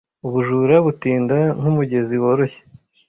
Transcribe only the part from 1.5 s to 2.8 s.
nkumugezi woroshye